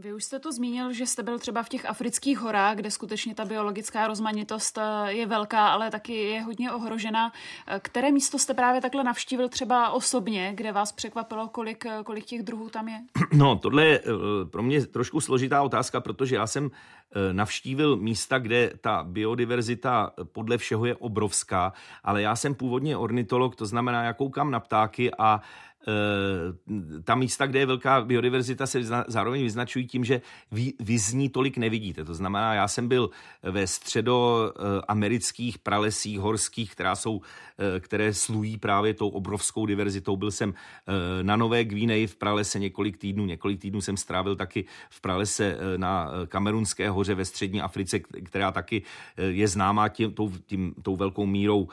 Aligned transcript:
Vy 0.00 0.12
už 0.12 0.24
jste 0.24 0.38
to 0.38 0.52
zmínil, 0.52 0.92
že 0.92 1.06
jste 1.06 1.22
byl 1.22 1.38
třeba 1.38 1.62
v 1.62 1.68
těch 1.68 1.86
afrických 1.86 2.38
horách, 2.38 2.76
kde 2.76 2.90
skutečně 2.90 3.34
ta 3.34 3.44
biologická 3.44 4.06
rozmanitost 4.06 4.78
eh, 4.78 5.12
je 5.12 5.26
velká, 5.26 5.68
ale 5.68 5.90
taky 5.90 6.14
je 6.14 6.42
hodně 6.42 6.72
ohrožena. 6.72 7.32
Eh, 7.66 7.80
které 7.82 8.12
místo 8.12 8.38
jste 8.38 8.54
právě 8.54 8.80
takhle 8.80 9.04
navštívil 9.04 9.48
třeba 9.48 9.90
osobně, 9.90 10.52
kde 10.54 10.72
vás 10.72 10.92
překvapilo, 10.92 11.48
kolik, 11.48 11.86
eh, 11.86 11.98
kolik 12.04 12.24
těch 12.24 12.42
druhů 12.42 12.70
tam 12.70 12.88
je? 12.88 13.00
No, 13.32 13.56
tohle 13.56 13.84
je 13.84 14.02
pro 14.50 14.62
mě 14.62 14.86
trošku 14.86 15.20
složitá 15.20 15.62
otázka, 15.62 16.00
protože 16.00 16.36
já 16.36 16.46
jsem 16.46 16.70
navštívil 17.32 17.96
místa, 17.96 18.38
kde 18.38 18.72
ta 18.80 19.04
biodiverzita 19.04 20.12
podle 20.32 20.58
všeho 20.58 20.86
je 20.86 20.96
obrovská, 20.96 21.72
ale 22.04 22.22
já 22.22 22.36
jsem 22.36 22.54
původně 22.54 22.96
ornitolog, 22.96 23.56
to 23.56 23.66
znamená, 23.66 24.04
já 24.04 24.12
koukám 24.12 24.50
na 24.50 24.60
ptáky 24.60 25.10
a 25.18 25.40
ta 27.04 27.14
místa, 27.14 27.46
kde 27.46 27.58
je 27.58 27.66
velká 27.66 28.00
biodiverzita, 28.00 28.66
se 28.66 28.82
zároveň 29.08 29.42
vyznačují 29.42 29.86
tím, 29.86 30.04
že 30.04 30.20
vy, 30.52 30.72
vy 30.80 30.98
z 30.98 31.12
ní 31.12 31.28
tolik 31.28 31.56
nevidíte. 31.56 32.04
To 32.04 32.14
znamená, 32.14 32.54
já 32.54 32.68
jsem 32.68 32.88
byl 32.88 33.10
ve 33.42 33.66
středoamerických 33.66 35.58
pralesích 35.58 36.20
horských, 36.20 36.72
která 36.72 36.96
jsou, 36.96 37.20
eh, 37.58 37.80
které 37.80 38.14
slují 38.14 38.56
právě 38.56 38.94
tou 38.94 39.08
obrovskou 39.08 39.66
diverzitou. 39.66 40.16
Byl 40.16 40.30
jsem 40.30 40.54
eh, 40.54 41.22
na 41.22 41.36
Nové 41.36 41.64
Gvíneji 41.64 42.06
v 42.06 42.16
pralese 42.16 42.58
několik 42.58 42.96
týdnů. 42.96 43.26
Několik 43.26 43.60
týdnů 43.60 43.80
jsem 43.80 43.96
strávil 43.96 44.36
taky 44.36 44.64
v 44.90 45.00
pralese 45.00 45.56
na 45.76 46.10
Kamerunské 46.28 46.90
hoře 46.90 47.14
ve 47.14 47.24
střední 47.24 47.60
Africe, 47.60 47.98
která 47.98 48.52
taky 48.52 48.82
je 49.16 49.48
známá 49.48 49.88
tím, 49.88 50.12
tou, 50.12 50.30
tím, 50.46 50.74
tou 50.82 50.96
velkou 50.96 51.26
mírou 51.26 51.68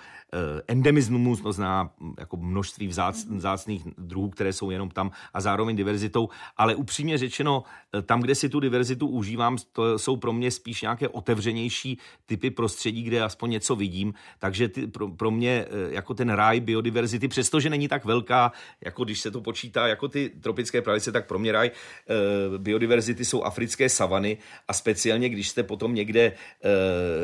endemismus, 0.67 1.41
to 1.41 1.51
znamená 1.51 1.91
jako 2.19 2.37
množství 2.37 2.87
vzác, 2.87 3.25
vzácných 3.25 3.87
druhů, 3.97 4.29
které 4.29 4.53
jsou 4.53 4.71
jenom 4.71 4.89
tam 4.89 5.11
a 5.33 5.41
zároveň 5.41 5.75
diverzitou. 5.75 6.29
Ale 6.57 6.75
upřímně 6.75 7.17
řečeno, 7.17 7.63
eh, 7.93 8.01
tam, 8.01 8.21
kde 8.21 8.35
si 8.35 8.49
tu 8.49 8.59
diverzitu 8.59 9.07
užívám, 9.07 9.57
to 9.71 9.99
jsou 9.99 10.17
pro 10.17 10.33
mě 10.33 10.51
spíš 10.51 10.81
nějaké 10.81 11.07
otevřenější 11.07 11.99
typy 12.25 12.51
prostředí, 12.51 13.03
kde 13.03 13.23
aspoň 13.23 13.49
něco 13.49 13.75
vidím. 13.75 14.13
Takže 14.39 14.67
ty, 14.67 14.87
pro, 14.87 15.07
pro 15.07 15.31
mě 15.31 15.65
eh, 15.67 15.93
jako 15.93 16.13
ten 16.13 16.29
ráj 16.29 16.59
biodiverzity, 16.59 17.27
přestože 17.27 17.69
není 17.69 17.87
tak 17.87 18.05
velká, 18.05 18.51
jako 18.81 19.03
když 19.03 19.19
se 19.19 19.31
to 19.31 19.41
počítá 19.41 19.87
jako 19.87 20.07
ty 20.07 20.29
tropické 20.29 20.81
pravice, 20.81 21.11
tak 21.11 21.27
pro 21.27 21.39
mě 21.39 21.51
ráj 21.51 21.71
eh, 21.71 22.57
biodiverzity 22.57 23.25
jsou 23.25 23.43
africké 23.43 23.89
savany 23.89 24.37
a 24.67 24.73
speciálně, 24.73 25.29
když 25.29 25.49
jste 25.49 25.63
potom 25.63 25.95
někde 25.95 26.31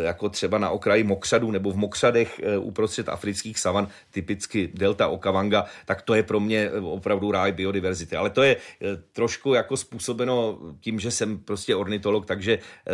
jako 0.04 0.30
třeba 0.30 0.58
na 0.58 0.70
okraji 0.70 1.04
Mokřadu 1.04 1.52
nebo 1.52 1.72
v 1.72 1.78
Mokřadech 1.78 2.42
uprostřed 2.60 3.10
afrických 3.10 3.60
savan, 3.60 3.88
typicky 4.12 4.72
delta 4.74 5.08
Okavanga, 5.08 5.66
tak 5.86 6.02
to 6.02 6.14
je 6.14 6.24
pro 6.24 6.40
mě 6.40 6.63
opravdu 6.72 7.32
ráj 7.32 7.52
biodiverzity. 7.52 8.16
Ale 8.16 8.30
to 8.30 8.44
je 8.44 8.56
eh, 8.56 8.98
trošku 9.14 9.54
jako 9.54 9.78
způsobeno 9.78 10.60
tím, 10.80 11.00
že 11.00 11.12
jsem 11.12 11.38
prostě 11.38 11.76
ornitolog, 11.76 12.26
takže 12.26 12.54
eh, 12.54 12.92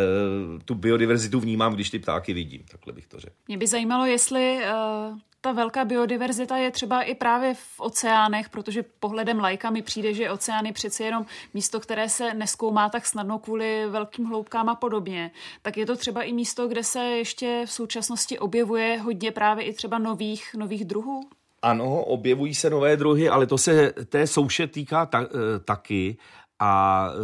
tu 0.64 0.74
biodiverzitu 0.74 1.40
vnímám, 1.40 1.74
když 1.74 1.90
ty 1.90 1.98
ptáky 1.98 2.32
vidím. 2.32 2.64
Takhle 2.70 2.92
bych 2.92 3.06
to 3.06 3.20
řekl. 3.20 3.34
Mě 3.48 3.58
by 3.58 3.66
zajímalo, 3.66 4.06
jestli 4.06 4.58
uh 4.58 5.18
ta 5.40 5.52
velká 5.52 5.84
biodiverzita 5.84 6.56
je 6.56 6.70
třeba 6.70 7.02
i 7.02 7.14
právě 7.14 7.54
v 7.54 7.80
oceánech, 7.80 8.48
protože 8.48 8.84
pohledem 9.00 9.38
lajka 9.38 9.70
mi 9.70 9.82
přijde, 9.82 10.14
že 10.14 10.30
oceány 10.30 10.72
přeci 10.72 11.02
jenom 11.02 11.26
místo, 11.54 11.80
které 11.80 12.08
se 12.08 12.34
neskoumá 12.34 12.88
tak 12.88 13.06
snadno 13.06 13.38
kvůli 13.38 13.86
velkým 13.86 14.24
hloubkám 14.24 14.68
a 14.68 14.74
podobně. 14.74 15.30
Tak 15.62 15.76
je 15.76 15.86
to 15.86 15.96
třeba 15.96 16.22
i 16.22 16.32
místo, 16.32 16.68
kde 16.68 16.84
se 16.84 17.00
ještě 17.00 17.62
v 17.66 17.72
současnosti 17.72 18.38
objevuje 18.38 18.98
hodně 18.98 19.30
právě 19.30 19.64
i 19.64 19.72
třeba 19.72 19.98
nových, 19.98 20.54
nových 20.54 20.84
druhů? 20.84 21.20
Ano, 21.62 22.04
objevují 22.04 22.54
se 22.54 22.70
nové 22.70 22.96
druhy, 22.96 23.28
ale 23.28 23.46
to 23.46 23.58
se 23.58 23.92
té 23.92 24.26
souše 24.26 24.66
týká 24.66 25.06
ta, 25.06 25.22
e, 25.22 25.26
taky 25.64 26.16
a 26.58 27.06
e, 27.08 27.16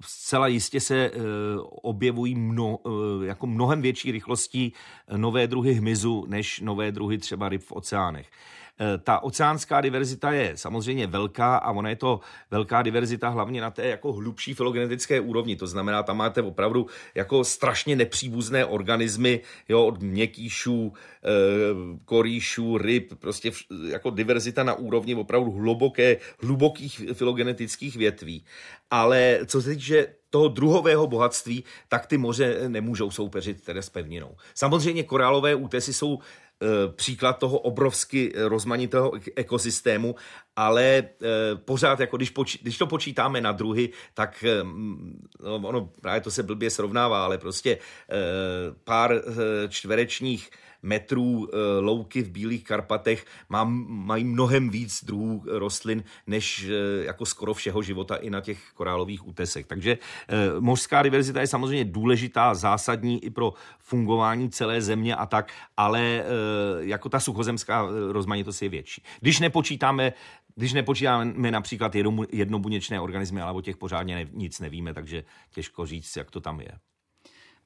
zcela 0.00 0.46
jistě 0.46 0.80
se 0.80 0.96
e, 0.96 1.10
objevují 1.82 2.34
mno, 2.34 2.78
jako 3.24 3.46
mnohem 3.46 3.82
větší 3.82 4.12
rychlostí 4.12 4.72
nové 5.16 5.46
druhy 5.46 5.74
hmyzu 5.74 6.24
než 6.28 6.60
nové 6.60 6.92
druhy 6.92 7.18
třeba 7.18 7.48
ryb 7.48 7.62
v 7.62 7.72
oceánech. 7.72 8.30
Eh, 8.80 8.98
ta 8.98 9.22
oceánská 9.22 9.80
diverzita 9.80 10.32
je 10.32 10.56
samozřejmě 10.56 11.06
velká 11.06 11.56
a 11.56 11.72
ona 11.72 11.90
je 11.90 11.96
to 11.96 12.20
velká 12.50 12.82
diverzita 12.82 13.28
hlavně 13.28 13.60
na 13.60 13.70
té 13.70 13.86
jako 13.86 14.12
hlubší 14.12 14.54
filogenetické 14.54 15.20
úrovni. 15.20 15.56
To 15.56 15.66
znamená, 15.66 16.02
tam 16.02 16.16
máte 16.16 16.42
opravdu 16.42 16.86
jako 17.14 17.44
strašně 17.44 17.96
nepříbuzné 17.96 18.64
organismy, 18.64 19.40
jo, 19.68 19.86
od 19.86 20.02
měkýšů, 20.02 20.92
eh, 21.24 21.28
korýšů, 22.04 22.78
ryb, 22.78 23.12
prostě 23.18 23.52
jako 23.88 24.10
diverzita 24.10 24.62
na 24.62 24.74
úrovni 24.74 25.14
opravdu 25.14 25.50
hluboké, 25.50 26.16
hlubokých 26.42 27.02
filogenetických 27.12 27.96
větví. 27.96 28.44
Ale 28.90 29.38
co 29.46 29.62
se 29.62 29.70
týče 29.70 30.06
toho 30.30 30.48
druhového 30.48 31.06
bohatství, 31.06 31.64
tak 31.88 32.06
ty 32.06 32.18
moře 32.18 32.68
nemůžou 32.68 33.10
soupeřit 33.10 33.64
tedy 33.64 33.82
s 33.82 33.88
pevninou. 33.88 34.36
Samozřejmě 34.54 35.02
korálové 35.02 35.54
útesy 35.54 35.92
jsou 35.92 36.18
příklad 36.96 37.38
toho 37.38 37.58
obrovsky 37.58 38.32
rozmanitého 38.36 39.12
ekosystému, 39.36 40.14
ale 40.56 40.84
eh, 40.84 41.06
pořád, 41.56 42.00
jako 42.00 42.16
když, 42.16 42.30
poč, 42.30 42.58
když 42.62 42.78
to 42.78 42.86
počítáme 42.86 43.40
na 43.40 43.52
druhy, 43.52 43.90
tak 44.14 44.44
eh, 44.44 44.64
no, 45.42 45.54
ono 45.54 45.90
právě 46.00 46.20
to 46.20 46.30
se 46.30 46.42
blbě 46.42 46.70
srovnává, 46.70 47.24
ale 47.24 47.38
prostě 47.38 47.78
pár 48.84 49.22
čtverečních 49.68 50.50
metrů 50.86 51.48
eh, 51.48 51.56
louky 51.80 52.22
v 52.22 52.30
Bílých 52.30 52.64
Karpatech 52.64 53.26
má, 53.48 53.64
mají 53.64 54.24
mnohem 54.24 54.70
víc 54.70 55.04
druhů 55.04 55.42
rostlin, 55.46 56.04
než 56.26 56.68
eh, 56.68 57.04
jako 57.04 57.26
skoro 57.26 57.54
všeho 57.54 57.82
života 57.82 58.16
i 58.16 58.30
na 58.30 58.40
těch 58.40 58.58
korálových 58.74 59.26
útesech. 59.26 59.66
Takže 59.66 59.98
eh, 60.28 60.60
mořská 60.60 61.02
diverzita 61.02 61.40
je 61.40 61.46
samozřejmě 61.46 61.84
důležitá, 61.84 62.54
zásadní 62.54 63.24
i 63.24 63.30
pro 63.30 63.52
fungování 63.78 64.50
celé 64.50 64.82
země 64.82 65.16
a 65.16 65.26
tak, 65.26 65.52
ale 65.76 66.24
jako 66.80 67.08
ta 67.08 67.20
suchozemská 67.20 67.88
rozmanitost 68.10 68.62
je 68.62 68.68
větší. 68.68 69.02
Když 69.20 69.40
nepočítáme 69.40 70.12
když 70.56 70.72
nepočítáme 70.72 71.50
například 71.50 71.92
jednobuněčné 72.32 73.00
organismy, 73.00 73.40
ale 73.40 73.52
o 73.52 73.60
těch 73.60 73.76
pořádně 73.76 74.28
nic 74.32 74.60
nevíme, 74.60 74.94
takže 74.94 75.24
těžko 75.50 75.86
říct, 75.86 76.16
jak 76.16 76.30
to 76.30 76.40
tam 76.40 76.60
je. 76.60 76.72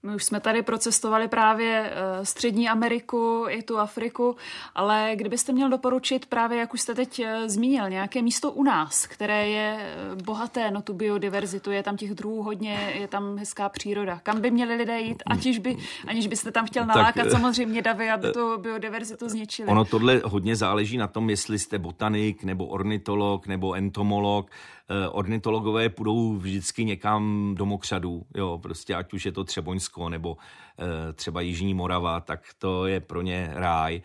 My 0.02 0.14
už 0.14 0.24
jsme 0.24 0.40
tady 0.40 0.62
procestovali 0.62 1.28
právě 1.28 1.92
eh, 1.92 2.26
Střední 2.26 2.68
Ameriku 2.68 3.46
i 3.48 3.62
tu 3.62 3.78
Afriku, 3.78 4.36
ale 4.74 5.12
kdybyste 5.14 5.52
měl 5.52 5.70
doporučit 5.70 6.26
právě, 6.26 6.58
jak 6.58 6.74
už 6.74 6.80
jste 6.80 6.94
teď 6.94 7.18
eh, 7.20 7.48
zmínil, 7.48 7.90
nějaké 7.90 8.22
místo 8.22 8.52
u 8.52 8.62
nás, 8.62 9.06
které 9.06 9.48
je 9.48 9.78
eh, 9.80 10.22
bohaté 10.24 10.70
na 10.70 10.80
tu 10.80 10.94
biodiverzitu, 10.94 11.70
je 11.70 11.82
tam 11.82 11.96
těch 11.96 12.14
druhů 12.14 12.42
hodně, 12.42 12.92
je 12.98 13.08
tam 13.08 13.38
hezká 13.38 13.68
příroda. 13.68 14.20
Kam 14.22 14.40
by 14.40 14.50
měli 14.50 14.76
lidé 14.76 15.00
jít, 15.00 15.22
aniž, 15.26 15.58
by, 15.58 15.76
aniž 16.06 16.26
byste 16.26 16.52
tam 16.52 16.66
chtěl 16.66 16.86
nalákat 16.86 17.24
tak, 17.24 17.30
samozřejmě 17.30 17.82
davy, 17.82 18.10
aby 18.10 18.32
tu 18.32 18.58
biodiverzitu 18.58 19.28
zničili? 19.28 19.68
Ono 19.68 19.84
tohle 19.84 20.22
hodně 20.24 20.56
záleží 20.56 20.96
na 20.96 21.06
tom, 21.06 21.30
jestli 21.30 21.58
jste 21.58 21.78
botanik, 21.78 22.44
nebo 22.44 22.66
ornitolog, 22.66 23.46
nebo 23.46 23.74
entomolog. 23.74 24.50
Eh, 24.92 25.08
ornitologové 25.08 25.88
půjdou 25.88 26.36
vždycky 26.36 26.84
někam 26.84 27.54
do 27.58 27.66
mokřadů, 27.66 28.26
jo, 28.36 28.58
prostě 28.62 28.94
ať 28.94 29.12
už 29.12 29.26
je 29.26 29.32
to 29.32 29.44
Třeboňsko 29.44 30.08
nebo 30.08 30.36
eh, 30.78 31.12
třeba 31.12 31.40
Jižní 31.40 31.74
Morava, 31.74 32.20
tak 32.20 32.40
to 32.58 32.86
je 32.86 33.00
pro 33.00 33.22
ně 33.22 33.50
ráj 33.52 34.00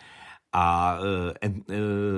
a 0.54 0.98
e, 1.42 1.48
e, 1.48 1.52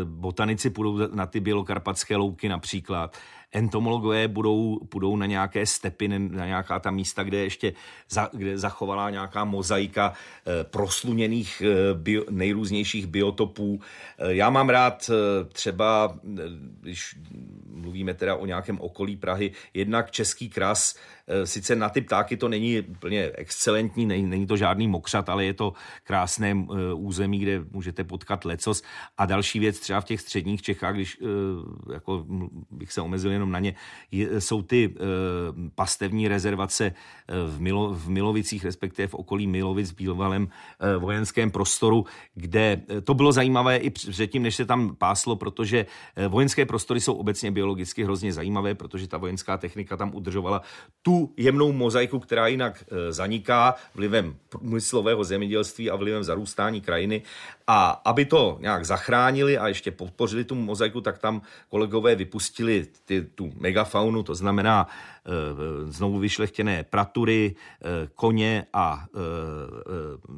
botanici 0.03 0.69
půjdou 0.69 1.15
na 1.15 1.25
ty 1.25 1.39
bělokarpatské 1.39 2.15
louky 2.15 2.49
například. 2.49 3.17
Entomologové 3.51 4.27
budou, 4.27 4.79
budou 4.91 5.15
na 5.15 5.25
nějaké 5.25 5.65
stepy, 5.65 6.07
na 6.07 6.45
nějaká 6.45 6.79
ta 6.79 6.91
místa, 6.91 7.23
kde 7.23 7.37
ještě 7.37 7.73
za, 8.09 8.29
kde 8.33 8.57
zachovala 8.57 9.09
nějaká 9.09 9.45
mozaika 9.45 10.13
prosluněných 10.63 11.63
bio, 11.93 12.23
nejrůznějších 12.29 13.07
biotopů. 13.07 13.81
Já 14.17 14.49
mám 14.49 14.69
rád 14.69 15.11
třeba, 15.53 16.17
když 16.81 17.15
mluvíme 17.77 18.13
teda 18.13 18.35
o 18.35 18.45
nějakém 18.45 18.79
okolí 18.79 19.15
Prahy, 19.15 19.51
jednak 19.73 20.11
Český 20.11 20.49
kras, 20.49 20.95
e, 21.27 21.47
sice 21.47 21.75
na 21.75 21.89
ty 21.89 22.01
ptáky 22.01 22.37
to 22.37 22.47
není 22.47 22.81
úplně 22.81 23.31
excelentní, 23.35 24.05
není, 24.05 24.47
to 24.47 24.57
žádný 24.57 24.87
mokřat, 24.87 25.29
ale 25.29 25.45
je 25.45 25.53
to 25.53 25.73
krásné 26.03 26.51
e, 26.51 26.93
území, 26.93 27.39
kde 27.39 27.63
můžete 27.71 28.03
potkat 28.03 28.45
lecos. 28.45 28.83
A 29.17 29.25
další 29.25 29.59
věc 29.59 29.79
třeba 29.79 30.01
v 30.01 30.05
těch 30.05 30.21
středních 30.21 30.61
Čechách, 30.61 30.95
když 30.95 31.17
e, 31.21 31.25
jako 31.93 32.25
bych 32.71 32.93
se 32.93 33.01
omezil 33.01 33.31
jenom 33.31 33.51
na 33.51 33.59
ně, 33.59 33.75
jsou 34.39 34.61
ty 34.61 34.95
pastevní 35.75 36.27
rezervace 36.27 36.93
v, 37.27 37.61
Milo, 37.61 37.93
v 37.93 38.09
Milovicích, 38.09 38.65
respektive 38.65 39.07
v 39.07 39.13
okolí 39.13 39.47
Milovic 39.47 39.91
v 39.91 39.95
Bílovalem 39.95 40.49
vojenském 40.99 41.51
prostoru, 41.51 42.05
kde 42.35 42.81
to 43.03 43.13
bylo 43.13 43.31
zajímavé 43.31 43.77
i 43.77 43.89
předtím, 43.89 44.43
než 44.43 44.55
se 44.55 44.65
tam 44.65 44.95
páslo, 44.95 45.35
protože 45.35 45.85
vojenské 46.27 46.65
prostory 46.65 47.01
jsou 47.01 47.13
obecně 47.13 47.51
biologické 47.51 47.66
biologicky 47.67 48.03
hrozně 48.03 48.33
zajímavé, 48.33 48.75
protože 48.75 49.07
ta 49.07 49.17
vojenská 49.17 49.57
technika 49.57 49.97
tam 49.97 50.15
udržovala 50.15 50.61
tu 51.01 51.33
jemnou 51.37 51.71
mozaiku, 51.71 52.19
která 52.19 52.47
jinak 52.47 52.83
e, 52.87 53.11
zaniká 53.11 53.75
vlivem 53.95 54.35
průmyslového 54.49 55.23
zemědělství 55.23 55.89
a 55.89 55.95
vlivem 55.95 56.23
zarůstání 56.23 56.81
krajiny. 56.81 57.21
A 57.67 57.89
aby 58.05 58.25
to 58.25 58.57
nějak 58.61 58.85
zachránili 58.85 59.57
a 59.57 59.67
ještě 59.67 59.91
podpořili 59.91 60.43
tu 60.43 60.55
mozaiku, 60.55 61.01
tak 61.01 61.17
tam 61.17 61.41
kolegové 61.69 62.15
vypustili 62.15 62.87
ty, 63.05 63.21
tu 63.21 63.51
megafaunu, 63.59 64.23
to 64.23 64.35
znamená 64.35 64.87
znovu 65.83 66.19
vyšlechtěné 66.19 66.83
pratury, 66.83 67.55
koně 68.15 68.65
a 68.73 69.05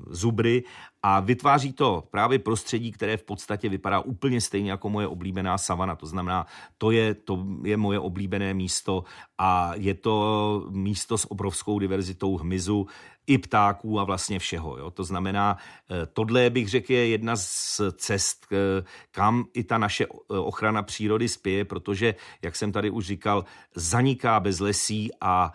zubry 0.09 0.63
a 1.03 1.19
vytváří 1.19 1.73
to 1.73 2.03
právě 2.11 2.39
prostředí, 2.39 2.91
které 2.91 3.17
v 3.17 3.23
podstatě 3.23 3.69
vypadá 3.69 3.99
úplně 3.99 4.41
stejně 4.41 4.71
jako 4.71 4.89
moje 4.89 5.07
oblíbená 5.07 5.57
savana. 5.57 5.95
To 5.95 6.05
znamená, 6.05 6.45
to 6.77 6.91
je, 6.91 7.13
to 7.13 7.45
je 7.63 7.77
moje 7.77 7.99
oblíbené 7.99 8.53
místo 8.53 9.03
a 9.37 9.71
je 9.75 9.93
to 9.93 10.65
místo 10.69 11.17
s 11.17 11.31
obrovskou 11.31 11.79
diverzitou 11.79 12.37
hmyzu, 12.37 12.87
i 13.29 13.37
ptáků 13.37 13.99
a 13.99 14.03
vlastně 14.03 14.39
všeho. 14.39 14.77
Jo. 14.77 14.91
To 14.91 15.03
znamená, 15.03 15.57
eh, 15.89 16.05
tohle 16.13 16.49
bych 16.49 16.69
řekl 16.69 16.91
je 16.91 17.07
jedna 17.07 17.35
z 17.35 17.81
cest, 17.97 18.45
eh, 18.51 18.83
kam 19.11 19.45
i 19.53 19.63
ta 19.63 19.77
naše 19.77 20.05
eh, 20.05 20.37
ochrana 20.37 20.83
přírody 20.83 21.29
spěje, 21.29 21.65
protože, 21.65 22.15
jak 22.41 22.55
jsem 22.55 22.71
tady 22.71 22.89
už 22.89 23.05
říkal, 23.05 23.45
zaniká 23.75 24.39
bez 24.39 24.59
lesí 24.59 25.11
a 25.21 25.53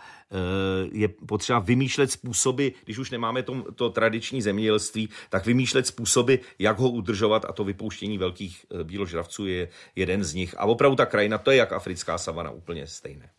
je 0.92 1.08
potřeba 1.08 1.58
vymýšlet 1.58 2.10
způsoby, 2.10 2.68
když 2.84 2.98
už 2.98 3.10
nemáme 3.10 3.42
to, 3.42 3.72
to 3.72 3.90
tradiční 3.90 4.42
zemědělství, 4.42 5.08
tak 5.30 5.46
vymýšlet 5.46 5.86
způsoby, 5.86 6.34
jak 6.58 6.78
ho 6.78 6.90
udržovat 6.90 7.44
a 7.48 7.52
to 7.52 7.64
vypouštění 7.64 8.18
velkých 8.18 8.66
bíložravců 8.82 9.46
je 9.46 9.68
jeden 9.96 10.24
z 10.24 10.34
nich. 10.34 10.54
A 10.58 10.64
opravdu 10.64 10.96
ta 10.96 11.06
krajina, 11.06 11.38
to 11.38 11.50
je 11.50 11.56
jak 11.56 11.72
africká 11.72 12.18
savana, 12.18 12.50
úplně 12.50 12.86
stejné. 12.86 13.30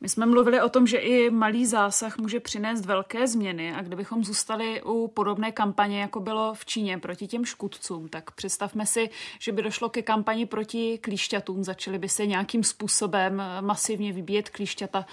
My 0.00 0.08
jsme 0.08 0.26
mluvili 0.26 0.60
o 0.60 0.68
tom, 0.68 0.86
že 0.86 0.98
i 0.98 1.30
malý 1.30 1.66
zásah 1.66 2.18
může 2.18 2.40
přinést 2.40 2.86
velké 2.86 3.26
změny 3.26 3.74
a 3.74 3.82
kdybychom 3.82 4.24
zůstali 4.24 4.82
u 4.82 5.08
podobné 5.08 5.52
kampaně, 5.52 6.00
jako 6.00 6.20
bylo 6.20 6.54
v 6.54 6.66
Číně 6.66 6.98
proti 6.98 7.26
těm 7.26 7.44
škůdcům, 7.44 8.08
tak 8.08 8.30
představme 8.30 8.86
si, 8.86 9.10
že 9.38 9.52
by 9.52 9.62
došlo 9.62 9.88
ke 9.88 10.02
kampani 10.02 10.46
proti 10.46 10.98
klíšťatům, 10.98 11.64
začaly 11.64 11.98
by 11.98 12.08
se 12.08 12.26
nějakým 12.26 12.64
způsobem 12.64 13.42
masivně 13.60 14.12
vybíjet 14.12 14.48
klíšťata. 14.48 15.06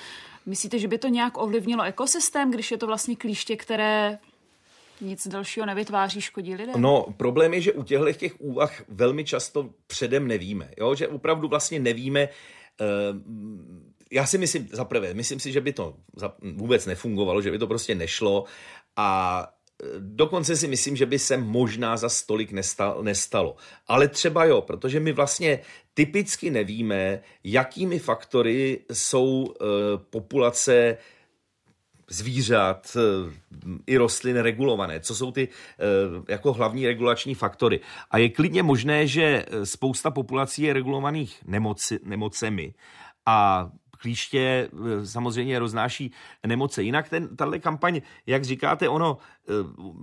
Myslíte, 0.45 0.79
že 0.79 0.87
by 0.87 0.97
to 0.97 1.07
nějak 1.07 1.37
ovlivnilo 1.37 1.83
ekosystém, 1.83 2.51
když 2.51 2.71
je 2.71 2.77
to 2.77 2.87
vlastně 2.87 3.15
klíště, 3.15 3.55
které 3.55 4.19
nic 5.01 5.27
dalšího 5.27 5.65
nevytváří, 5.65 6.21
škodí 6.21 6.55
lidem? 6.55 6.81
No, 6.81 7.05
problém 7.17 7.53
je, 7.53 7.61
že 7.61 7.73
u 7.73 7.83
těchto 7.83 8.13
těch 8.13 8.41
úvah 8.41 8.81
velmi 8.87 9.25
často 9.25 9.69
předem 9.87 10.27
nevíme. 10.27 10.71
Jo? 10.77 10.95
Že 10.95 11.07
opravdu 11.07 11.47
vlastně 11.47 11.79
nevíme, 11.79 12.29
uh, 12.81 13.85
já 14.11 14.25
si 14.25 14.37
myslím, 14.37 14.67
za 14.71 14.85
prvé, 14.85 15.13
myslím 15.13 15.39
si, 15.39 15.51
že 15.51 15.61
by 15.61 15.73
to 15.73 15.95
vůbec 16.41 16.85
nefungovalo, 16.85 17.41
že 17.41 17.51
by 17.51 17.59
to 17.59 17.67
prostě 17.67 17.95
nešlo 17.95 18.45
a 18.95 19.41
e, 19.47 19.85
Dokonce 19.99 20.55
si 20.55 20.67
myslím, 20.67 20.95
že 20.95 21.05
by 21.05 21.19
se 21.19 21.37
možná 21.37 21.97
za 21.97 22.09
stolik 22.09 22.51
nestalo. 23.01 23.55
Ale 23.87 24.07
třeba 24.07 24.45
jo, 24.45 24.61
protože 24.61 24.99
my 24.99 25.11
vlastně 25.11 25.59
typicky 25.93 26.49
nevíme, 26.49 27.21
jakými 27.43 27.99
faktory 27.99 28.79
jsou 28.93 29.45
e, 29.47 29.65
populace 29.97 30.97
zvířat 32.09 32.97
e, 32.97 32.99
i 33.87 33.97
rostlin 33.97 34.37
regulované, 34.37 34.99
co 34.99 35.15
jsou 35.15 35.31
ty 35.31 35.47
jako 36.27 36.53
hlavní 36.53 36.87
regulační 36.87 37.35
faktory. 37.35 37.79
A 38.11 38.17
je 38.17 38.29
klidně 38.29 38.63
možné, 38.63 39.07
že 39.07 39.45
spousta 39.63 40.11
populací 40.11 40.61
je 40.61 40.73
regulovaných 40.73 41.39
nemoci, 41.45 41.99
nemocemi 42.03 42.73
a 43.25 43.69
klíště 44.05 44.69
eh, 44.69 45.05
samozřejmě 45.07 45.59
roznáší 45.59 46.11
nemoce. 46.47 46.83
Jinak 46.83 47.09
ten, 47.09 47.35
tahle 47.35 47.59
kampaň, 47.59 48.01
jak 48.27 48.43
říkáte, 48.43 48.89
ono 48.89 49.17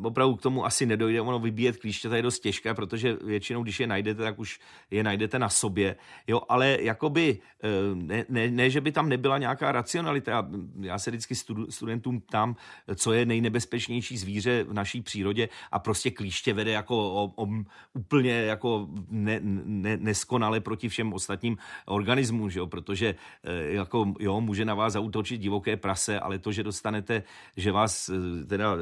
opravdu 0.05 0.37
k 0.37 0.43
tomu 0.43 0.67
asi 0.67 0.87
nedojde. 0.87 1.21
Ono 1.21 1.39
vybíjet 1.39 1.77
klíště 1.77 2.09
je 2.09 2.23
dost 2.23 2.39
těžké, 2.39 2.75
protože 2.75 3.17
většinou, 3.25 3.63
když 3.63 3.81
je 3.81 3.87
najdete, 3.87 4.23
tak 4.23 4.39
už 4.39 4.61
je 4.91 5.03
najdete 5.03 5.39
na 5.39 5.49
sobě. 5.49 5.97
Jo, 6.27 6.43
ale 6.49 6.79
jakoby, 6.81 7.39
eh, 7.63 7.69
ne, 7.95 8.25
ne, 8.29 8.51
ne, 8.51 8.71
že 8.71 8.81
by 8.81 8.93
tam 8.93 9.09
nebyla 9.09 9.39
nějaká 9.39 9.73
racionalita. 9.73 10.49
Já 10.81 10.99
se 10.99 11.11
vždycky 11.11 11.35
studentům 11.71 12.21
ptám, 12.21 12.57
co 12.97 13.13
je 13.13 13.27
nejnebezpečnější 13.27 14.17
zvíře 14.17 14.65
v 14.65 14.73
naší 14.73 15.03
přírodě 15.03 15.49
a 15.73 15.79
prostě 15.79 16.11
klíště 16.11 16.55
vede 16.55 16.71
jako 16.71 17.13
o, 17.13 17.33
o, 17.37 17.49
úplně 17.95 18.33
jako 18.33 18.89
ne, 19.11 19.41
ne, 19.65 19.97
neskonale 19.97 20.61
proti 20.61 20.89
všem 20.89 21.13
ostatním 21.13 21.57
organismům, 21.87 22.51
že 22.51 22.59
jo? 22.59 22.67
protože 22.67 23.15
eh, 23.45 23.73
jako, 23.73 24.15
jo, 24.21 24.41
může 24.41 24.65
na 24.65 24.75
vás 24.75 24.93
zautočit 24.93 25.41
divoké 25.41 25.77
prase, 25.77 26.21
ale 26.21 26.39
to, 26.39 26.53
že 26.53 26.63
dostanete, 26.63 27.23
že 27.57 27.73
vás 27.73 28.11
teda 28.47 28.77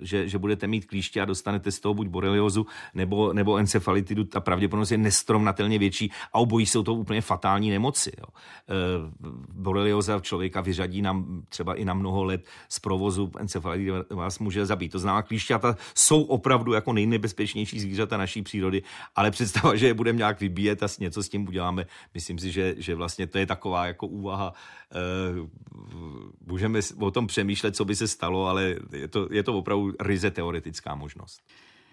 že, 0.00 0.28
že 0.28 0.38
budete 0.38 0.66
mít 0.66 0.86
klíště 0.86 1.20
a 1.20 1.24
dostanete 1.24 1.72
z 1.72 1.80
toho 1.80 1.94
buď 1.94 2.08
boreliozu 2.08 2.66
nebo, 2.94 3.32
nebo 3.32 3.56
encefalitidu, 3.56 4.24
ta 4.24 4.40
pravděpodobnost 4.40 4.90
je 4.90 4.98
nestrovnatelně 4.98 5.78
větší 5.78 6.12
a 6.32 6.38
obojí 6.38 6.66
jsou 6.66 6.82
to 6.82 6.94
úplně 6.94 7.20
fatální 7.20 7.70
nemoci. 7.70 8.12
Jo. 8.18 8.24
E, 8.26 8.74
borelioza 9.52 10.20
člověka 10.20 10.60
vyřadí 10.60 11.02
nám 11.02 11.42
třeba 11.48 11.74
i 11.74 11.84
na 11.84 11.94
mnoho 11.94 12.24
let 12.24 12.46
z 12.68 12.78
provozu, 12.78 13.32
encefalitidu 13.38 13.94
vás 14.10 14.38
může 14.38 14.66
zabít. 14.66 14.92
To 14.92 14.98
znamená, 14.98 15.22
klíšťata 15.22 15.76
jsou 15.94 16.22
opravdu 16.22 16.72
jako 16.72 16.92
nejnebezpečnější 16.92 17.80
zvířata 17.80 18.16
naší 18.16 18.42
přírody, 18.42 18.82
ale 19.16 19.30
představa, 19.30 19.76
že 19.76 19.86
je 19.86 19.94
budeme 19.94 20.16
nějak 20.16 20.40
vybíjet 20.40 20.82
a 20.82 20.86
něco 21.00 21.22
s 21.22 21.28
tím 21.28 21.48
uděláme, 21.48 21.86
myslím 22.14 22.38
si, 22.38 22.52
že, 22.52 22.74
že 22.78 22.94
vlastně 22.94 23.26
to 23.26 23.38
je 23.38 23.46
taková 23.46 23.86
jako 23.86 24.06
úvaha, 24.06 24.52
e, 24.94 25.48
můžeme 26.46 26.80
o 26.98 27.10
tom 27.10 27.26
přemýšlet, 27.26 27.76
co 27.76 27.84
by 27.84 27.96
se 27.96 28.08
stalo, 28.08 28.46
ale 28.46 28.76
je 28.92 29.08
to, 29.08 29.28
je 29.30 29.42
to 29.42 29.58
opravdu 29.60 29.92
ryze 30.00 30.30
teoretická 30.30 30.94
možnost. 30.94 31.40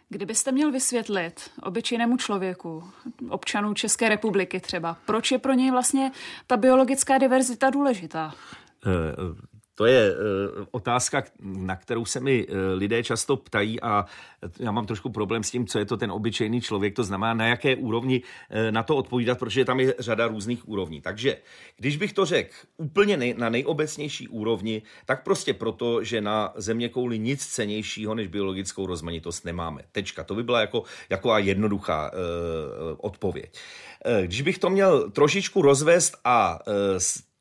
Kdybyste 0.09 0.51
měl 0.51 0.71
vysvětlit 0.71 1.51
obyčejnému 1.63 2.17
člověku, 2.17 2.83
občanů 3.29 3.73
České 3.73 4.09
republiky 4.09 4.59
třeba, 4.59 4.97
proč 5.05 5.31
je 5.31 5.39
pro 5.39 5.53
něj 5.53 5.71
vlastně 5.71 6.11
ta 6.47 6.57
biologická 6.57 7.17
diverzita 7.17 7.69
důležitá? 7.69 8.33
Eh, 9.77 9.83
to 9.83 9.85
je 9.85 10.15
uh, 10.15 10.65
otázka, 10.71 11.23
na 11.41 11.75
kterou 11.75 12.05
se 12.05 12.19
mi 12.19 12.47
uh, 12.47 12.55
lidé 12.73 13.03
často 13.03 13.37
ptají 13.37 13.81
a 13.81 14.05
já 14.59 14.71
mám 14.71 14.85
trošku 14.85 15.09
problém 15.09 15.43
s 15.43 15.51
tím, 15.51 15.67
co 15.67 15.79
je 15.79 15.85
to 15.85 15.97
ten 15.97 16.11
obyčejný 16.11 16.61
člověk, 16.61 16.95
to 16.95 17.03
znamená, 17.03 17.33
na 17.33 17.47
jaké 17.47 17.75
úrovni 17.75 18.21
uh, 18.21 18.71
na 18.71 18.83
to 18.83 18.95
odpovídat, 18.95 19.39
protože 19.39 19.65
tam 19.65 19.79
je 19.79 19.95
řada 19.99 20.27
různých 20.27 20.69
úrovní. 20.69 21.01
Takže 21.01 21.37
když 21.77 21.97
bych 21.97 22.13
to 22.13 22.25
řekl 22.25 22.53
úplně 22.77 23.17
nej, 23.17 23.35
na 23.37 23.49
nejobecnější 23.49 24.27
úrovni, 24.27 24.81
tak 25.05 25.23
prostě 25.23 25.53
proto, 25.53 26.03
že 26.03 26.21
na 26.21 26.53
země 26.55 26.89
kouli 26.89 27.19
nic 27.19 27.45
cenějšího 27.45 28.15
než 28.15 28.27
biologickou 28.27 28.85
rozmanitost 28.85 29.45
nemáme. 29.45 29.81
Tečka. 29.91 30.23
To 30.23 30.35
by 30.35 30.43
byla 30.43 30.61
jako, 30.61 30.83
jako 31.09 31.37
jednoduchá 31.37 32.11
uh, 32.11 32.17
odpověď. 32.97 33.57
Když 34.25 34.41
bych 34.41 34.57
to 34.57 34.69
měl 34.69 35.09
trošičku 35.11 35.61
rozvést 35.61 36.17
a 36.23 36.59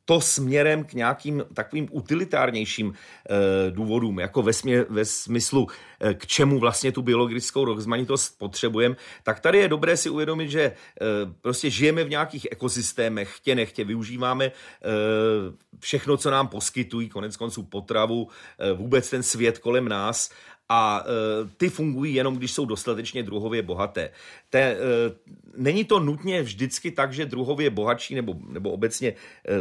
to 0.06 0.20
směrem 0.20 0.84
k 0.84 0.92
nějakým 0.92 1.44
takovým 1.54 1.88
utilitárnějším 1.90 2.94
e, 2.94 3.70
důvodům, 3.70 4.18
jako 4.18 4.42
ve, 4.42 4.52
smě, 4.52 4.84
ve 4.88 5.04
smyslu, 5.04 5.66
e, 6.00 6.14
k 6.14 6.26
čemu 6.26 6.58
vlastně 6.58 6.92
tu 6.92 7.02
biologickou 7.02 7.64
rozmanitost 7.64 8.38
potřebujeme, 8.38 8.96
tak 9.22 9.40
tady 9.40 9.58
je 9.58 9.68
dobré 9.68 9.96
si 9.96 10.10
uvědomit, 10.10 10.50
že 10.50 10.62
e, 10.62 10.74
prostě 11.40 11.70
žijeme 11.70 12.04
v 12.04 12.10
nějakých 12.10 12.46
ekosystémech, 12.50 13.36
chtě 13.36 13.54
nechtě, 13.54 13.84
využíváme 13.84 14.44
e, 14.44 14.52
všechno, 15.78 16.16
co 16.16 16.30
nám 16.30 16.48
poskytují, 16.48 17.08
konec 17.08 17.36
konců 17.36 17.62
potravu, 17.62 18.28
e, 18.58 18.72
vůbec 18.72 19.10
ten 19.10 19.22
svět 19.22 19.58
kolem 19.58 19.88
nás 19.88 20.30
a 20.68 21.04
e, 21.04 21.48
ty 21.56 21.68
fungují 21.68 22.14
jenom, 22.14 22.36
když 22.36 22.52
jsou 22.52 22.64
dostatečně 22.64 23.22
druhově 23.22 23.62
bohaté. 23.62 24.10
Te, 24.50 24.60
e, 24.60 24.76
není 25.56 25.84
to 25.84 26.00
nutně 26.00 26.42
vždycky 26.42 26.90
tak, 26.90 27.12
že 27.12 27.26
druhově 27.26 27.70
bohatší 27.70 28.14
nebo, 28.14 28.34
nebo 28.48 28.70
obecně 28.70 29.08
e, 29.08 29.14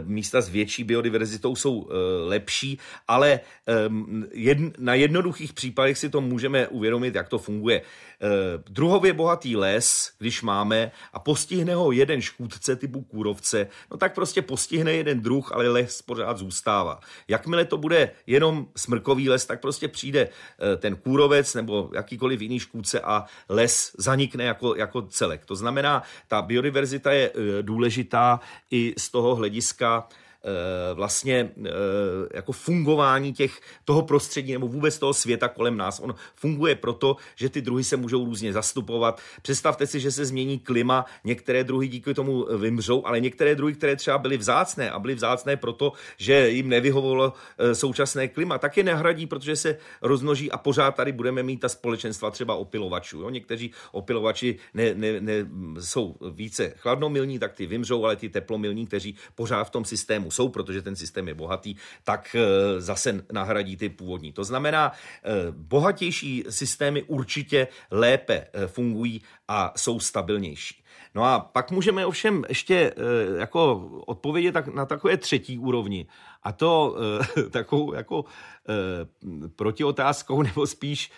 místa 0.04 0.42
s 0.42 0.50
větší 0.50 0.84
biodiverzitou 0.84 1.56
jsou 1.56 1.90
lepší, 2.26 2.80
ale 3.08 3.40
na 4.80 4.94
jednoduchých 4.94 5.54
případech 5.54 5.98
si 5.98 6.10
to 6.10 6.22
můžeme 6.22 6.68
uvědomit, 6.68 7.16
jak 7.16 7.30
to 7.30 7.38
funguje. 7.38 7.82
Eh, 8.22 8.64
druhově 8.70 9.14
bohatý 9.14 9.56
les, 9.56 10.12
když 10.20 10.42
máme 10.42 10.92
a 11.14 11.20
postihne 11.20 11.76
ho 11.76 11.92
jeden 11.92 12.22
škůdce 12.22 12.76
typu 12.76 13.02
kůrovce, 13.02 13.68
no 13.92 13.98
tak 13.98 14.16
prostě 14.16 14.42
postihne 14.42 14.94
jeden 14.94 15.22
druh, 15.22 15.52
ale 15.52 15.70
les 15.70 16.02
pořád 16.02 16.38
zůstává. 16.38 17.00
Jakmile 17.28 17.66
to 17.66 17.78
bude 17.78 18.12
jenom 18.28 18.68
smrkový 18.76 19.30
les, 19.30 19.46
tak 19.46 19.62
prostě 19.62 19.88
přijde 19.88 20.30
eh, 20.30 20.78
ten 20.78 20.96
kůrovec 20.96 21.54
nebo 21.54 21.90
jakýkoliv 21.96 22.42
jiný 22.42 22.60
škůdce 22.60 23.00
a 23.00 23.26
les 23.50 23.96
zanikne 23.98 24.44
jako, 24.44 24.76
jako 24.76 25.02
celek. 25.02 25.46
To 25.46 25.56
znamená, 25.56 26.04
ta 26.28 26.42
biodiverzita 26.42 27.12
je 27.12 27.32
eh, 27.36 27.64
důležitá 27.64 28.40
i 28.72 28.94
z 28.98 29.10
toho 29.10 29.36
hlediska, 29.36 30.08
vlastně 30.94 31.52
eh, 31.66 31.70
jako 32.34 32.52
fungování 32.52 33.34
těch, 33.34 33.62
toho 33.86 34.02
prostředí 34.02 34.54
nebo 34.54 34.68
vůbec 34.68 35.00
toho 35.00 35.14
světa 35.14 35.48
kolem 35.48 35.78
nás. 35.78 36.00
On 36.00 36.16
funguje 36.36 36.76
proto, 36.76 37.16
že 37.36 37.50
ty 37.50 37.62
druhy 37.62 37.84
se 37.84 37.98
můžou 37.98 38.26
různě 38.26 38.54
zastupovat. 38.54 39.22
Představte 39.42 39.88
si, 39.88 40.00
že 40.00 40.12
se 40.12 40.26
změní 40.26 40.60
klima, 40.60 41.06
některé 41.24 41.64
druhy 41.64 41.88
díky 41.88 42.14
tomu 42.14 42.58
vymřou, 42.58 43.06
ale 43.06 43.20
některé 43.20 43.56
druhy, 43.56 43.74
které 43.74 43.96
třeba 43.96 44.18
byly 44.18 44.38
vzácné 44.38 44.92
a 44.92 45.00
byly 45.00 45.16
vzácné 45.16 45.58
proto, 45.58 45.94
že 46.18 46.50
jim 46.50 46.70
nevyhovovalo 46.70 47.34
eh, 47.58 47.76
současné 47.76 48.28
klima, 48.28 48.58
tak 48.58 48.78
je 48.78 48.84
nehradí, 48.84 49.28
protože 49.28 49.56
se 49.56 49.78
rozmnoží 50.02 50.52
a 50.52 50.58
pořád 50.58 50.96
tady 50.96 51.12
budeme 51.12 51.44
mít 51.44 51.58
ta 51.58 51.70
společenstva 51.70 52.32
třeba 52.32 52.56
opilovačů. 52.56 53.22
Jo? 53.22 53.30
Někteří 53.30 53.72
opilovači 53.92 54.58
ne, 54.74 54.94
ne, 54.94 55.22
ne, 55.22 55.34
jsou 55.80 56.16
více 56.32 56.74
chladnomilní, 56.78 57.40
tak 57.40 57.54
ty 57.54 57.66
vymřou, 57.66 58.06
ale 58.06 58.16
ty 58.16 58.30
teplomilní, 58.30 58.88
kteří 58.88 59.16
pořád 59.36 59.64
v 59.64 59.70
tom 59.70 59.86
systému 59.86 60.32
jsou, 60.36 60.50
protože 60.50 60.82
ten 60.82 60.96
systém 60.96 61.28
je 61.28 61.34
bohatý, 61.34 61.76
tak 62.04 62.36
zase 62.78 63.26
nahradí 63.32 63.78
ty 63.78 63.90
původní. 63.90 64.34
To 64.34 64.44
znamená, 64.44 64.92
bohatější 65.52 66.44
systémy 66.50 67.04
určitě 67.04 67.68
lépe 67.92 68.48
fungují 68.68 69.22
a 69.48 69.74
jsou 69.78 70.00
stabilnější. 70.00 70.84
No 71.16 71.24
a 71.24 71.40
pak 71.40 71.72
můžeme 71.72 72.06
ovšem 72.06 72.44
ještě 72.50 72.94
jako 73.38 73.90
odpovědět 74.08 74.52
tak 74.52 74.68
na 74.68 74.86
takové 74.86 75.18
třetí 75.18 75.58
úrovni. 75.58 76.08
A 76.44 76.52
to 76.52 76.96
takovou 77.52 77.94
jako 77.94 78.26
protiotázkou, 79.56 80.42
nebo 80.42 80.68
spíš 80.68 81.12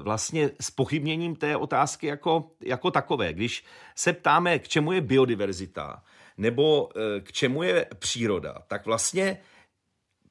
vlastně 0.00 0.50
s 0.60 0.70
pochybněním 0.70 1.36
té 1.36 1.56
otázky 1.56 2.06
jako, 2.06 2.50
jako 2.64 2.90
takové. 2.90 3.32
Když 3.32 3.64
se 3.94 4.12
ptáme, 4.12 4.58
k 4.58 4.68
čemu 4.68 4.92
je 4.92 5.00
biodiverzita, 5.00 6.02
nebo 6.40 6.88
k 7.22 7.32
čemu 7.32 7.62
je 7.62 7.86
příroda, 7.98 8.54
tak 8.68 8.86
vlastně 8.86 9.38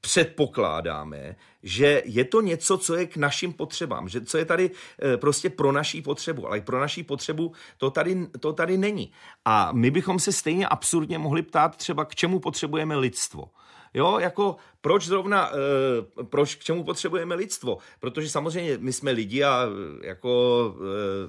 předpokládáme, 0.01 1.35
že 1.63 2.01
je 2.05 2.25
to 2.25 2.41
něco, 2.41 2.77
co 2.77 2.95
je 2.95 3.05
k 3.05 3.17
našim 3.17 3.53
potřebám, 3.53 4.09
že 4.09 4.21
co 4.21 4.37
je 4.37 4.45
tady 4.45 4.71
eh, 5.01 5.17
prostě 5.17 5.49
pro 5.49 5.71
naší 5.71 6.01
potřebu, 6.01 6.47
ale 6.47 6.61
pro 6.61 6.79
naší 6.79 7.03
potřebu 7.03 7.53
to 7.77 7.91
tady, 7.91 8.27
to 8.39 8.53
tady 8.53 8.77
není. 8.77 9.11
A 9.45 9.71
my 9.71 9.91
bychom 9.91 10.19
se 10.19 10.31
stejně 10.31 10.67
absurdně 10.67 11.17
mohli 11.17 11.41
ptát 11.41 11.75
třeba, 11.75 12.05
k 12.05 12.15
čemu 12.15 12.39
potřebujeme 12.39 12.95
lidstvo. 12.95 13.49
Jo, 13.93 14.19
jako 14.19 14.55
proč 14.81 15.05
zrovna, 15.05 15.51
e, 15.51 16.23
proč 16.23 16.55
k 16.55 16.63
čemu 16.63 16.83
potřebujeme 16.83 17.35
lidstvo? 17.35 17.77
Protože 17.99 18.29
samozřejmě 18.29 18.77
my 18.77 18.93
jsme 18.93 19.11
lidi 19.11 19.43
a 19.43 19.67
jako 20.03 20.75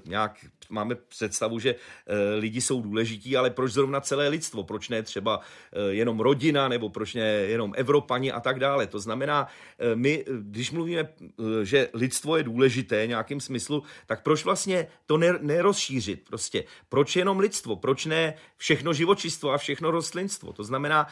e, 0.06 0.08
nějak 0.10 0.46
máme 0.68 0.94
představu, 0.94 1.58
že 1.58 1.74
lidi 2.38 2.60
jsou 2.60 2.82
důležití, 2.82 3.36
ale 3.36 3.50
proč 3.50 3.72
zrovna 3.72 4.00
celé 4.00 4.28
lidstvo? 4.28 4.64
Proč 4.64 4.88
ne 4.88 5.02
třeba 5.02 5.40
jenom 5.88 6.20
rodina, 6.20 6.68
nebo 6.68 6.88
proč 6.88 7.14
ne 7.14 7.22
jenom 7.22 7.72
Evropani 7.76 8.32
a 8.32 8.40
tak 8.40 8.58
dále? 8.58 8.86
To 8.86 8.98
znamená, 8.98 9.46
my, 9.94 10.24
když 10.40 10.70
mluvíme, 10.70 11.08
že 11.62 11.88
lidstvo 11.94 12.36
je 12.36 12.42
důležité 12.42 13.06
nějakým 13.06 13.40
smyslu, 13.40 13.82
tak 14.06 14.22
proč 14.22 14.44
vlastně 14.44 14.86
to 15.06 15.18
nerozšířit? 15.40 16.24
Prostě 16.28 16.64
proč 16.88 17.16
jenom 17.16 17.38
lidstvo? 17.38 17.76
Proč 17.76 18.06
ne 18.06 18.34
všechno 18.56 18.92
živočistvo 18.92 19.50
a 19.50 19.58
všechno 19.58 19.90
rostlinstvo? 19.90 20.52
To 20.52 20.64
znamená, 20.64 21.06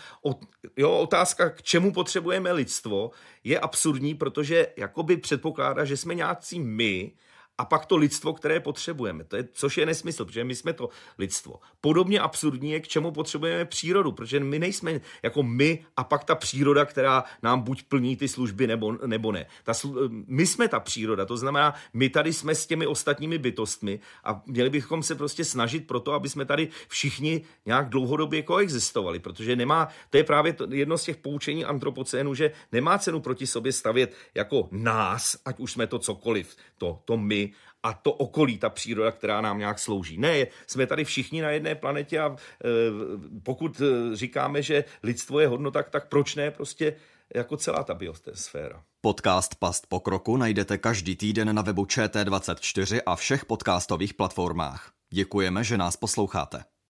jo, 0.76 0.90
otázka, 0.90 1.50
k 1.50 1.62
čemu 1.62 1.92
potřebujeme 1.92 2.28
lidstvo, 2.53 3.11
je 3.45 3.61
absurdní, 3.61 4.15
protože 4.15 4.67
jakoby 4.77 5.17
předpokládá, 5.17 5.85
že 5.85 5.97
jsme 5.97 6.15
nějací 6.15 6.61
my, 6.61 7.13
a 7.59 7.65
pak 7.65 7.87
to 7.87 7.97
lidstvo, 7.97 8.33
které 8.33 8.61
potřebujeme. 8.61 9.25
To 9.25 9.37
je, 9.37 9.49
což 9.53 9.77
je 9.79 9.87
nesmysl, 9.87 10.25
protože 10.25 10.45
my 10.45 10.55
jsme 10.55 10.73
to 10.73 10.88
lidstvo. 11.19 11.61
Podobně 11.81 12.21
absurdní 12.21 12.71
je, 12.71 12.81
k 12.81 12.88
čemu 12.88 13.11
potřebujeme 13.11 13.65
přírodu, 13.65 14.12
protože 14.12 14.41
my 14.41 14.59
nejsme 14.59 15.00
jako 15.23 15.43
my 15.43 15.85
a 15.97 16.05
pak 16.05 16.25
ta 16.25 16.35
příroda, 16.35 16.85
která 16.85 17.25
nám 17.43 17.61
buď 17.61 17.83
plní 17.83 18.17
ty 18.17 18.29
služby 18.29 18.67
nebo, 18.67 18.93
nebo 19.07 19.33
ne. 19.33 19.47
Ta, 19.65 19.73
my 20.27 20.47
jsme 20.47 20.69
ta 20.69 20.81
příroda, 20.81 21.27
to 21.27 21.37
znamená, 21.37 21.75
my 21.93 22.09
tady 22.09 22.33
jsme 22.33 22.55
s 22.55 22.67
těmi 22.67 22.87
ostatními 22.87 23.38
bytostmi 23.38 24.00
a 24.25 24.43
měli 24.47 24.71
bychom 24.71 25.03
se 25.03 25.15
prostě 25.15 25.45
snažit 25.45 25.87
pro 25.87 26.00
to, 26.00 26.12
aby 26.12 26.29
jsme 26.29 26.45
tady 26.45 26.69
všichni 26.88 27.43
nějak 27.67 27.88
dlouhodobě 27.88 28.43
koexistovali, 28.43 29.19
protože 29.19 29.57
nemá, 29.57 29.88
to 30.11 30.17
je 30.17 30.25
právě 30.25 30.53
to, 30.53 30.67
jedno 30.71 30.99
z 30.99 31.05
těch 31.05 31.17
poučení 31.17 31.65
antropocénu, 31.65 32.35
že 32.35 32.53
nemá 32.73 32.99
cenu 32.99 33.21
proti 33.21 33.47
sobě 33.47 33.73
stavět 33.73 34.15
jako 34.35 34.69
nás, 34.73 35.37
ať 35.45 35.61
už 35.61 35.73
jsme 35.73 35.87
to 35.87 35.99
cokoliv, 35.99 36.57
to, 36.79 37.03
to 37.05 37.17
my, 37.17 37.48
a 37.83 37.93
to 37.93 38.12
okolí, 38.12 38.59
ta 38.59 38.71
příroda, 38.71 39.11
která 39.11 39.40
nám 39.40 39.59
nějak 39.59 39.78
slouží. 39.78 40.19
Ne, 40.19 40.47
jsme 40.67 40.87
tady 40.87 41.05
všichni 41.05 41.43
na 41.43 41.50
jedné 41.50 41.75
planetě 41.75 42.21
a 42.21 42.26
e, 42.28 42.69
pokud 43.43 43.81
e, 43.81 44.17
říkáme, 44.17 44.62
že 44.62 44.85
lidstvo 45.02 45.40
je 45.40 45.49
hodnota, 45.49 45.83
tak 45.83 46.09
proč 46.09 46.35
ne 46.35 46.50
prostě 46.50 46.97
jako 47.35 47.57
celá 47.57 47.83
ta 47.83 47.95
biosféra. 47.95 48.83
Podcast 49.00 49.55
Past 49.55 49.87
pokroku 49.87 50.37
najdete 50.37 50.78
každý 50.78 51.17
týden 51.17 51.55
na 51.55 51.62
webu 51.62 51.85
ČT24 51.85 53.00
a 53.07 53.17
všech 53.17 53.45
podcastových 53.45 54.14
platformách. 54.14 54.93
Děkujeme, 55.11 55.64
že 55.64 55.78
nás 55.78 55.97
posloucháte. 55.97 56.64